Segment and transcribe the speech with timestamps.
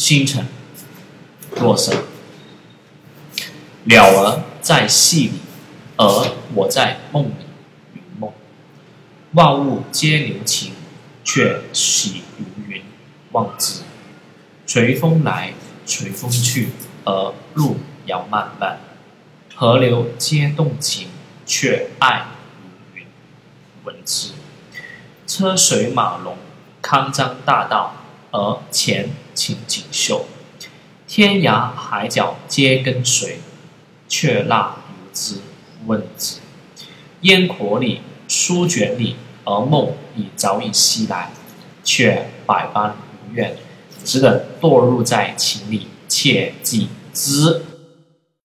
[0.00, 0.46] 星辰
[1.60, 2.04] 若色。
[3.84, 5.32] 鸟儿在戏里，
[5.98, 7.44] 而我在梦里。
[7.92, 8.32] 云梦，
[9.32, 10.72] 万物皆留情，
[11.22, 12.82] 却喜云云
[13.32, 13.82] 忘之。
[14.66, 15.52] 随风来，
[15.84, 16.70] 随风去，
[17.04, 17.76] 而路
[18.06, 18.80] 遥漫漫。
[19.54, 21.08] 河流皆动情，
[21.44, 22.24] 却爱
[22.62, 23.06] 如云
[23.84, 24.30] 闻之。
[25.26, 26.38] 车水马龙，
[26.80, 27.96] 康庄大道，
[28.30, 30.26] 而前倾锦绣。
[31.06, 33.40] 天涯海角皆跟随。
[34.12, 35.36] 却那如之
[35.86, 36.38] 问之，
[37.20, 39.14] 烟火里，书卷里，
[39.44, 41.30] 而梦已早已袭来，
[41.84, 42.96] 却百般
[43.30, 43.56] 无怨，
[44.04, 47.62] 只等堕入在情里，切记之。